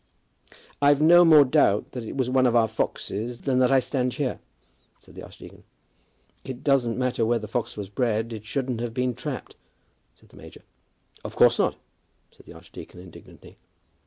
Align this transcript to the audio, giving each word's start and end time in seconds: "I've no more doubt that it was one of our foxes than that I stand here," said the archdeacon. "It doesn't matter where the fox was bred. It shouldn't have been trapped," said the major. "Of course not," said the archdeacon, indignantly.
"I've 0.81 0.99
no 0.99 1.23
more 1.23 1.45
doubt 1.45 1.91
that 1.91 2.03
it 2.03 2.17
was 2.17 2.27
one 2.27 2.47
of 2.47 2.55
our 2.55 2.67
foxes 2.67 3.41
than 3.41 3.59
that 3.59 3.71
I 3.71 3.79
stand 3.79 4.15
here," 4.15 4.39
said 4.99 5.13
the 5.13 5.21
archdeacon. 5.21 5.63
"It 6.43 6.63
doesn't 6.63 6.97
matter 6.97 7.23
where 7.23 7.37
the 7.37 7.47
fox 7.47 7.77
was 7.77 7.87
bred. 7.89 8.33
It 8.33 8.43
shouldn't 8.43 8.81
have 8.81 8.95
been 8.95 9.13
trapped," 9.13 9.55
said 10.15 10.29
the 10.29 10.37
major. 10.37 10.63
"Of 11.23 11.35
course 11.35 11.59
not," 11.59 11.75
said 12.31 12.47
the 12.47 12.53
archdeacon, 12.53 12.99
indignantly. 12.99 13.59